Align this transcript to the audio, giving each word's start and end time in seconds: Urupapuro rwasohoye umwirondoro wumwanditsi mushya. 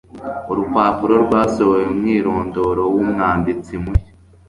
Urupapuro 0.51 1.15
rwasohoye 1.23 1.85
umwirondoro 1.91 2.83
wumwanditsi 2.93 3.73
mushya. 3.83 4.13